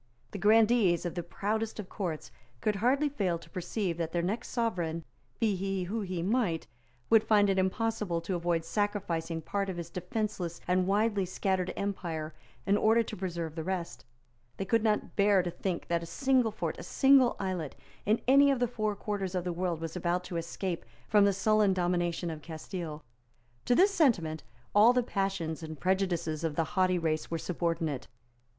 The 0.31 0.39
grandees 0.39 1.05
of 1.05 1.13
the 1.13 1.21
proudest 1.21 1.79
of 1.79 1.87
Courts 1.87 2.31
could 2.59 2.77
hardly 2.77 3.07
fail 3.07 3.37
to 3.37 3.49
perceive 3.51 3.97
that 3.99 4.13
their 4.13 4.23
next 4.23 4.47
sovereign, 4.47 5.03
be 5.39 5.55
he 5.55 5.83
who 5.83 6.01
he 6.01 6.23
might, 6.23 6.65
would 7.11 7.23
find 7.23 7.51
it 7.51 7.59
impossible 7.59 8.19
to 8.21 8.33
avoid 8.33 8.65
sacrificing 8.65 9.43
part 9.43 9.69
of 9.69 9.77
his 9.77 9.91
defenceless 9.91 10.59
and 10.67 10.87
widely 10.87 11.23
scattered 11.23 11.71
empire 11.77 12.33
in 12.65 12.77
order 12.77 13.03
to 13.03 13.15
preserve 13.15 13.53
the 13.53 13.63
rest; 13.63 14.03
they 14.57 14.65
could 14.65 14.81
not 14.83 15.15
bear 15.15 15.43
to 15.43 15.51
think 15.51 15.87
that 15.87 16.01
a 16.01 16.07
single 16.07 16.51
fort, 16.51 16.79
a 16.79 16.83
single 16.83 17.35
islet, 17.39 17.75
in 18.03 18.21
any 18.27 18.49
of 18.49 18.57
the 18.59 18.67
four 18.67 18.95
quarters 18.95 19.35
of 19.35 19.43
the 19.43 19.53
world 19.53 19.79
was 19.79 19.95
about 19.95 20.23
to 20.23 20.35
escape 20.37 20.83
from 21.07 21.25
the 21.25 21.31
sullen 21.31 21.73
domination 21.75 22.31
of 22.31 22.41
Castile. 22.41 23.03
To 23.65 23.75
this 23.75 23.91
sentiment 23.93 24.41
all 24.73 24.93
the 24.93 25.03
passions 25.03 25.61
and 25.61 25.79
prejudices 25.79 26.43
of 26.43 26.55
the 26.55 26.63
haughty 26.73 26.97
race 26.97 27.29
were 27.29 27.37
subordinate. 27.37 28.07